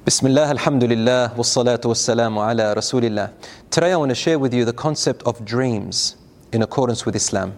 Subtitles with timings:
[0.00, 3.31] Bismillah, alhamdulillah, wassalatu wassalamu ala rasulillah.
[3.69, 6.15] Today I want to share with you the concept of dreams
[6.51, 7.53] in accordance with Islam.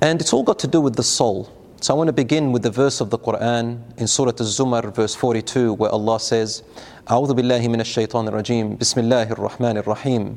[0.00, 1.48] And it's all got to do with the soul.
[1.80, 5.14] So I want to begin with the verse of the Quran in Surah Al-Zumar, verse
[5.14, 6.64] 42, where Allah says,
[7.08, 10.36] أعوذ بالله من الشيطان الرجيم بسم الله الرحمن الرحيم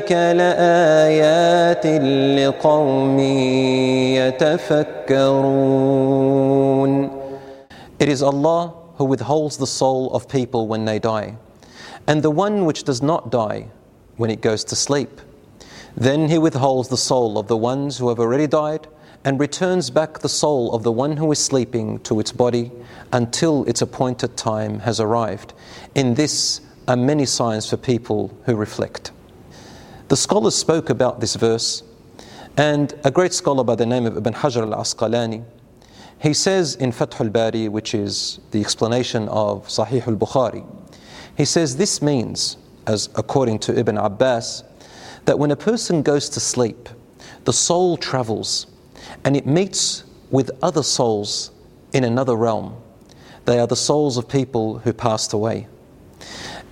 [0.00, 1.86] ذلك لآيات
[2.40, 3.18] لقوم
[4.16, 5.66] يتفكرون
[7.98, 11.36] It is Allah who withholds the soul of people when they die,
[12.06, 13.66] and the one which does not die
[14.16, 15.20] when it goes to sleep.
[15.94, 18.86] Then He withholds the soul of the ones who have already died
[19.24, 22.72] and returns back the soul of the one who is sleeping to its body
[23.12, 25.52] until its appointed time has arrived.
[25.94, 29.10] In this are many signs for people who reflect.
[30.11, 31.83] The scholars spoke about this verse,
[32.57, 35.45] and a great scholar by the name of Ibn Hajar al Asqalani,
[36.19, 40.65] he says in Fath al Bari, which is the explanation of Sahih al Bukhari,
[41.37, 44.65] he says this means, as according to Ibn Abbas,
[45.23, 46.89] that when a person goes to sleep,
[47.45, 48.67] the soul travels
[49.23, 51.51] and it meets with other souls
[51.93, 52.75] in another realm.
[53.45, 55.69] They are the souls of people who passed away.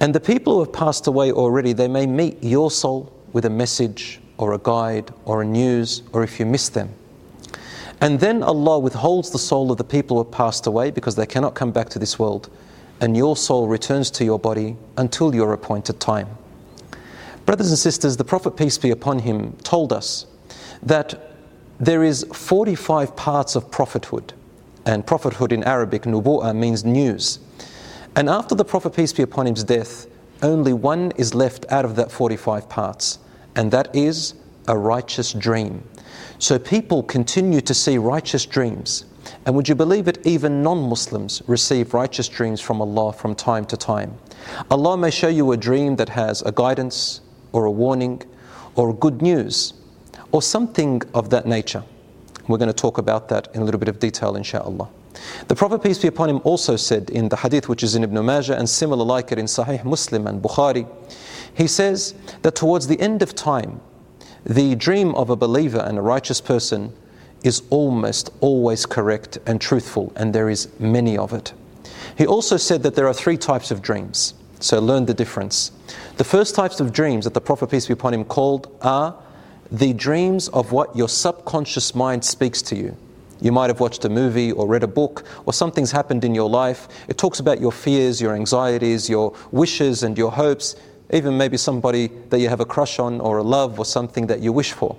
[0.01, 3.49] And the people who have passed away already, they may meet your soul with a
[3.49, 6.89] message or a guide or a news or if you miss them.
[8.01, 11.25] And then Allah withholds the soul of the people who have passed away because they
[11.25, 12.49] cannot come back to this world.
[13.01, 16.29] And your soul returns to your body until your appointed time.
[17.45, 20.27] Brothers and sisters, the Prophet, peace be upon him, told us
[20.83, 21.33] that
[21.79, 24.33] there is 45 parts of prophethood.
[24.85, 27.39] And prophethood in Arabic, nubu'ah, means news.
[28.15, 30.07] And after the Prophet, peace be upon him's death,
[30.41, 33.19] only one is left out of that 45 parts,
[33.55, 34.35] and that is
[34.67, 35.83] a righteous dream.
[36.37, 39.05] So people continue to see righteous dreams.
[39.45, 43.65] And would you believe it, even non Muslims receive righteous dreams from Allah from time
[43.65, 44.17] to time.
[44.71, 48.23] Allah may show you a dream that has a guidance or a warning
[48.75, 49.73] or good news
[50.31, 51.83] or something of that nature.
[52.47, 54.89] We're going to talk about that in a little bit of detail, inshallah.
[55.47, 58.25] The Prophet, peace be upon him, also said in the hadith which is in Ibn
[58.25, 60.87] Majah and similar like it in Sahih Muslim and Bukhari,
[61.53, 63.81] he says that towards the end of time,
[64.45, 66.93] the dream of a believer and a righteous person
[67.43, 71.53] is almost always correct and truthful, and there is many of it.
[72.17, 75.71] He also said that there are three types of dreams, so learn the difference.
[76.17, 79.15] The first types of dreams that the Prophet, peace be upon him, called are
[79.71, 82.97] the dreams of what your subconscious mind speaks to you.
[83.41, 86.49] You might have watched a movie or read a book or something's happened in your
[86.49, 86.87] life.
[87.07, 90.75] It talks about your fears, your anxieties, your wishes, and your hopes,
[91.11, 94.41] even maybe somebody that you have a crush on or a love or something that
[94.41, 94.97] you wish for.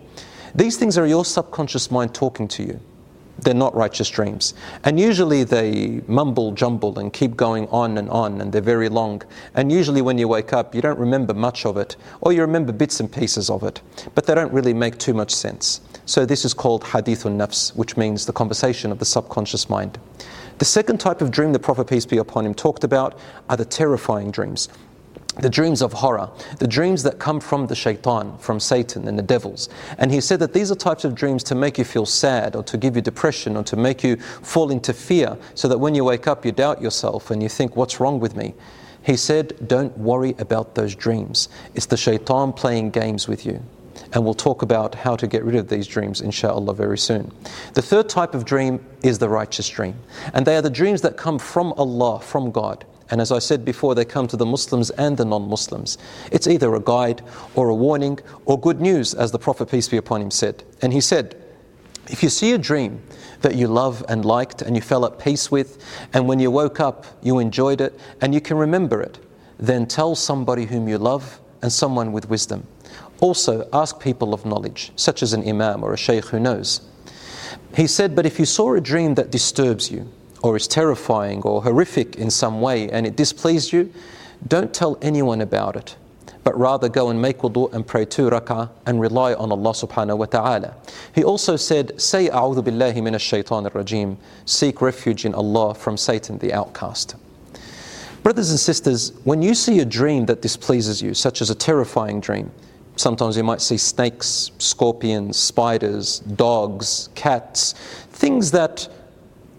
[0.55, 2.81] These things are your subconscious mind talking to you.
[3.39, 4.55] They're not righteous dreams.
[4.85, 9.23] And usually they mumble jumble and keep going on and on, and they're very long.
[9.55, 12.73] And usually when you wake up, you don't remember much of it, or you remember
[12.73, 13.81] bits and pieces of it,
[14.15, 15.81] but they don't really make too much sense.
[16.05, 19.99] So this is called hadithun nafs, which means the conversation of the subconscious mind.
[20.59, 23.19] The second type of dream the Prophet, peace be upon him, talked about
[23.49, 24.69] are the terrifying dreams.
[25.39, 26.29] The dreams of horror,
[26.59, 29.69] the dreams that come from the shaitan, from Satan and the devils.
[29.97, 32.63] And he said that these are types of dreams to make you feel sad or
[32.65, 36.05] to give you depression or to make you fall into fear so that when you
[36.05, 38.55] wake up you doubt yourself and you think, what's wrong with me?
[39.03, 41.49] He said, don't worry about those dreams.
[41.75, 43.63] It's the shaitan playing games with you.
[44.13, 47.33] And we'll talk about how to get rid of these dreams, inshallah, very soon.
[47.75, 49.95] The third type of dream is the righteous dream.
[50.35, 52.85] And they are the dreams that come from Allah, from God.
[53.11, 55.99] And as I said before, they come to the Muslims and the non Muslims.
[56.31, 57.23] It's either a guide
[57.55, 60.63] or a warning or good news, as the Prophet, peace be upon him, said.
[60.81, 61.37] And he said,
[62.09, 63.03] if you see a dream
[63.43, 66.81] that you love and liked and you fell at peace with, and when you woke
[66.81, 69.19] up you enjoyed it and you can remember it,
[69.59, 72.67] then tell somebody whom you love and someone with wisdom.
[73.21, 76.81] Also, ask people of knowledge, such as an imam or a sheikh who knows.
[77.77, 80.11] He said, But if you saw a dream that disturbs you,
[80.43, 83.93] or is terrifying or horrific in some way, and it displeased you,
[84.47, 85.97] don't tell anyone about it,
[86.45, 90.19] but rather go and make wudu and pray two rak'ah and rely on Allah subhanahu
[90.19, 90.75] wa ta'ala.
[91.15, 94.17] He also said, Say, A'udhu billahi minash shaitan rajim,
[94.47, 97.17] seek refuge in Allah from Satan the outcast.
[98.23, 102.21] Brothers and sisters, when you see a dream that displeases you, such as a terrifying
[102.21, 102.51] dream,
[102.97, 107.73] sometimes you might see snakes, scorpions, spiders, dogs, cats,
[108.11, 108.89] things that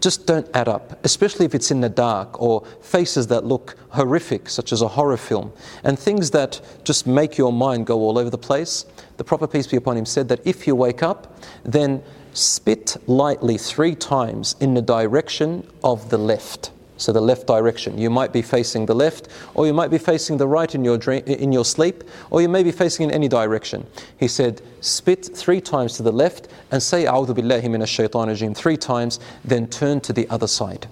[0.01, 4.49] just don't add up, especially if it's in the dark or faces that look horrific,
[4.49, 5.53] such as a horror film,
[5.83, 8.85] and things that just make your mind go all over the place.
[9.17, 12.03] The Prophet, peace be upon him, said that if you wake up, then
[12.33, 16.71] spit lightly three times in the direction of the left.
[17.01, 17.97] So the left direction.
[17.97, 20.99] You might be facing the left, or you might be facing the right in your
[20.99, 23.87] dream, in your sleep, or you may be facing in any direction.
[24.17, 28.55] He said, spit three times to the left and say "A'udhu billahi minash shaitan rajim
[28.55, 30.85] three times, then turn to the other side.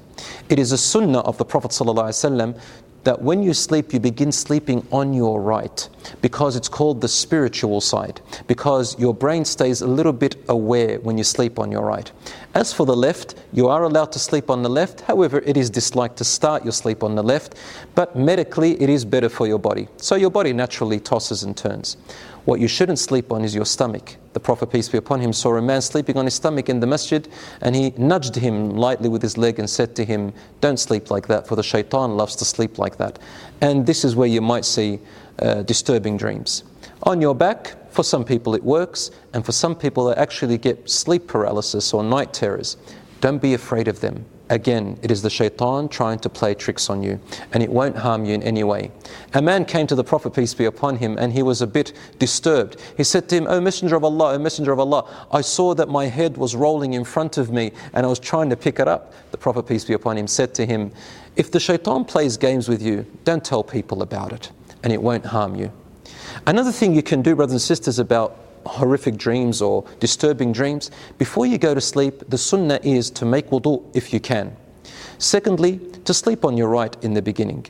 [0.49, 2.59] It is a sunnah of the Prophet ﷺ
[3.03, 5.89] that when you sleep, you begin sleeping on your right
[6.21, 11.17] because it's called the spiritual side, because your brain stays a little bit aware when
[11.17, 12.11] you sleep on your right.
[12.55, 15.69] As for the left, you are allowed to sleep on the left, however, it is
[15.69, 17.55] disliked to start your sleep on the left,
[17.95, 19.87] but medically it is better for your body.
[19.97, 21.97] So your body naturally tosses and turns.
[22.45, 24.15] What you shouldn't sleep on is your stomach.
[24.39, 26.87] The Prophet, peace be upon him, saw a man sleeping on his stomach in the
[26.87, 27.27] masjid
[27.59, 30.31] and he nudged him lightly with his leg and said to him,
[30.61, 33.19] Don't sleep like that, for the shaitan loves to sleep like that.
[33.59, 35.01] And this is where you might see
[35.39, 36.63] uh, disturbing dreams.
[37.03, 40.89] On your back, for some people it works, and for some people they actually get
[40.89, 42.77] sleep paralysis or night terrors.
[43.19, 44.23] Don't be afraid of them.
[44.49, 47.19] Again, it is the shaitan trying to play tricks on you,
[47.53, 48.91] and it won't harm you in any way.
[49.35, 51.93] A man came to the Prophet, peace be upon him, and he was a bit
[52.17, 52.81] disturbed.
[52.97, 55.87] He said to him, O Messenger of Allah, O Messenger of Allah, I saw that
[55.87, 58.87] my head was rolling in front of me, and I was trying to pick it
[58.87, 59.13] up.
[59.29, 60.91] The Prophet, peace be upon him, said to him,
[61.35, 64.51] If the shaitan plays games with you, don't tell people about it,
[64.83, 65.71] and it won't harm you.
[66.47, 71.45] Another thing you can do, brothers and sisters, about horrific dreams or disturbing dreams, before
[71.45, 74.55] you go to sleep, the sunnah is to make wudu if you can.
[75.17, 77.65] Secondly, to sleep on your right in the beginning.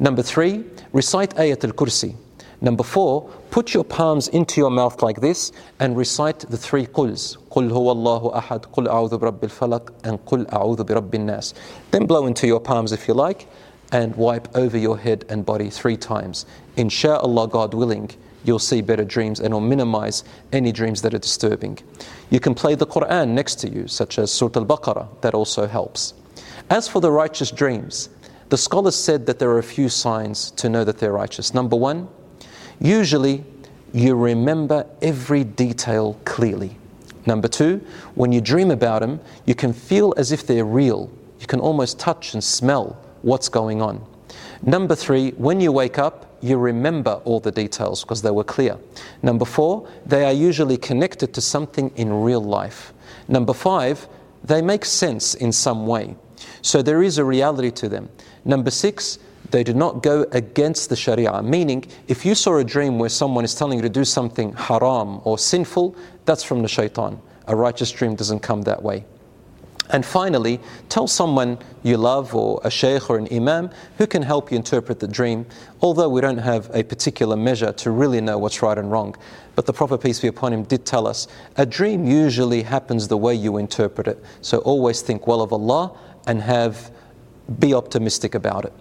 [0.00, 2.16] Number three, recite Ayat al Kursi.
[2.60, 7.36] Number four, put your palms into your mouth like this and recite the three quls.
[7.50, 11.54] Qul huwallahu ahad, qul a'udhu birabbil Falak, and qul a'udhu birabbin nas.
[11.92, 13.46] Then blow into your palms if you like
[13.92, 16.46] and wipe over your head and body three times.
[16.76, 18.10] Insha'Allah, God willing,
[18.44, 21.78] you'll see better dreams and will minimize any dreams that are disturbing.
[22.30, 25.66] You can play the Quran next to you, such as Surah Al Baqarah, that also
[25.66, 26.14] helps.
[26.70, 28.10] As for the righteous dreams,
[28.48, 31.54] the scholars said that there are a few signs to know that they're righteous.
[31.54, 32.08] Number one,
[32.80, 33.44] usually
[33.92, 36.76] you remember every detail clearly.
[37.26, 41.10] Number two, when you dream about them, you can feel as if they're real.
[41.40, 44.04] You can almost touch and smell what's going on.
[44.62, 48.76] Number three, when you wake up, you remember all the details because they were clear.
[49.22, 52.92] Number four, they are usually connected to something in real life.
[53.28, 54.08] Number five,
[54.44, 56.16] they make sense in some way.
[56.62, 58.08] So there is a reality to them.
[58.44, 59.18] Number six,
[59.50, 61.42] they do not go against the Sharia.
[61.42, 65.20] Meaning, if you saw a dream where someone is telling you to do something haram
[65.24, 67.20] or sinful, that's from the shaitan.
[67.46, 69.04] A righteous dream doesn't come that way.
[69.90, 74.50] And finally, tell someone you love or a sheikh or an imam who can help
[74.50, 75.46] you interpret the dream,
[75.80, 79.16] although we don't have a particular measure to really know what's right and wrong.
[79.54, 81.26] But the Prophet, peace be upon him, did tell us
[81.56, 84.22] a dream usually happens the way you interpret it.
[84.40, 86.90] So always think well of Allah and have
[87.58, 88.72] be optimistic about it.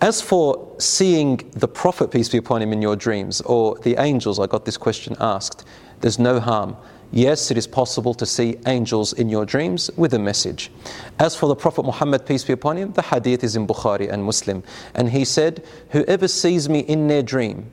[0.00, 4.38] As for seeing the Prophet, peace be upon him, in your dreams, or the angels,
[4.38, 5.66] I got this question asked,
[6.00, 6.76] there's no harm.
[7.12, 10.70] Yes, it is possible to see angels in your dreams with a message.
[11.18, 14.22] As for the Prophet Muhammad, peace be upon him, the hadith is in Bukhari and
[14.24, 14.62] Muslim.
[14.94, 17.70] And he said, Whoever sees me in their dream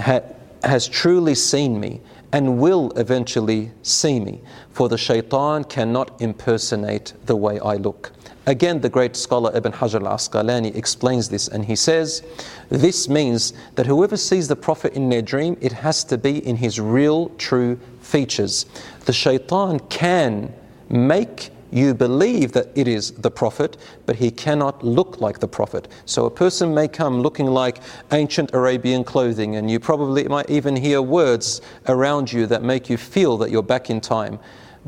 [0.00, 0.22] ha-
[0.64, 2.00] has truly seen me
[2.32, 8.12] and will eventually see me, for the shaitan cannot impersonate the way I look.
[8.46, 12.22] Again, the great scholar Ibn Hajar al Asqalani explains this and he says,
[12.68, 16.56] This means that whoever sees the Prophet in their dream, it has to be in
[16.56, 18.66] his real, true features.
[19.04, 20.52] The shaitan can
[20.88, 25.88] make you believe that it is the Prophet, but he cannot look like the Prophet.
[26.04, 27.80] So a person may come looking like
[28.12, 32.96] ancient Arabian clothing, and you probably might even hear words around you that make you
[32.96, 34.38] feel that you're back in time.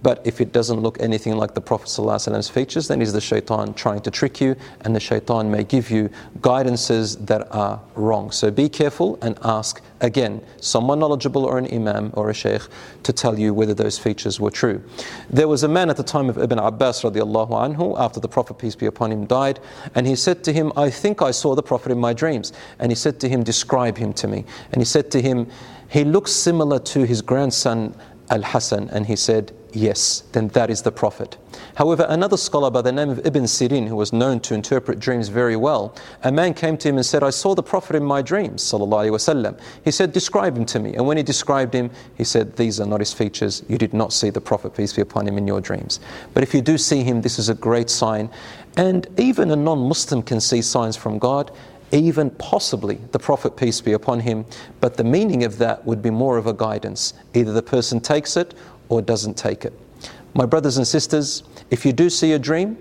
[0.01, 3.75] But if it doesn't look anything like the Prophet ﷺ's features, then is the shaitan
[3.75, 6.09] trying to trick you, and the shaitan may give you
[6.41, 8.31] guidances that are wrong.
[8.31, 12.63] So be careful and ask again someone knowledgeable or an imam or a sheikh
[13.03, 14.83] to tell you whether those features were true.
[15.31, 18.59] There was a man at the time of Ibn Abbas radiallahu anhu, after the Prophet,
[18.59, 19.61] peace be upon him, died,
[19.95, 22.53] and he said to him, I think I saw the Prophet in my dreams.
[22.79, 24.45] And he said to him, Describe him to me.
[24.73, 25.49] And he said to him,
[25.89, 27.95] He looks similar to his grandson
[28.31, 31.37] Al Hassan, and he said, yes, then that is the Prophet.
[31.75, 35.29] However, another scholar by the name of Ibn Sirin, who was known to interpret dreams
[35.29, 38.23] very well, a man came to him and said, I saw the Prophet in my
[38.23, 38.73] dreams.
[39.85, 40.95] He said, Describe him to me.
[40.95, 43.63] And when he described him, he said, These are not his features.
[43.69, 46.01] You did not see the Prophet, peace be upon him, in your dreams.
[46.35, 48.31] But if you do see him, this is a great sign.
[48.77, 51.51] And even a non Muslim can see signs from God
[51.93, 54.47] even possibly the Prophet, peace be upon him,
[54.81, 57.13] but the meaning of that would be more of a guidance.
[57.35, 58.55] Either the person takes it
[58.93, 59.73] or doesn't take it.
[60.35, 62.77] My brothers and sisters, if you do see a dream,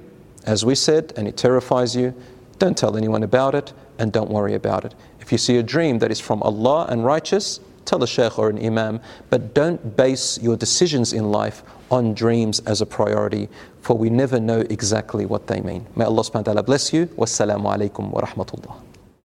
[0.46, 2.14] as we said, and it terrifies you,
[2.60, 4.94] don't tell anyone about it and don't worry about it.
[5.22, 8.50] If you see a dream that is from Allah and righteous, tell a sheikh or
[8.50, 9.00] an imam,
[9.30, 13.48] but don't base your decisions in life on dreams as a priority,
[13.80, 15.86] for we never know exactly what they mean.
[15.96, 17.06] May Allah subhanahu wa ta'ala bless you.
[17.16, 18.91] Wassalamu alaikum wa rahmatullah.